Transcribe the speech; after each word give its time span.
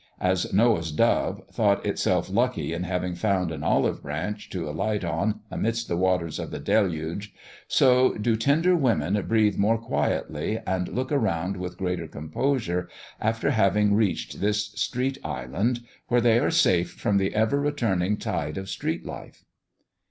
As 0.19 0.51
Noah's 0.51 0.91
dove 0.91 1.43
thought 1.53 1.85
itself 1.85 2.27
lucky 2.27 2.73
in 2.73 2.85
having 2.85 3.13
found 3.13 3.51
an 3.51 3.63
olive 3.63 4.01
branch 4.01 4.49
to 4.49 4.67
alight 4.67 5.03
on 5.03 5.41
amidst 5.51 5.87
the 5.87 5.95
waters 5.95 6.39
of 6.39 6.49
the 6.49 6.57
deluge, 6.57 7.31
so 7.67 8.15
do 8.17 8.35
tender 8.35 8.75
women 8.75 9.21
breathe 9.27 9.57
more 9.59 9.77
quietly, 9.77 10.59
and 10.65 10.87
look 10.87 11.11
around 11.11 11.55
with 11.55 11.77
greater 11.77 12.07
composure, 12.07 12.89
after 13.19 13.51
having 13.51 13.93
reached 13.93 14.41
this 14.41 14.69
street 14.71 15.19
island, 15.23 15.81
where 16.07 16.19
they 16.19 16.39
are 16.39 16.49
safe 16.49 16.93
from 16.93 17.19
the 17.19 17.35
ever 17.35 17.59
returning 17.61 18.17
tide 18.17 18.57
of 18.57 18.71
street 18.71 19.05
life. 19.05 19.43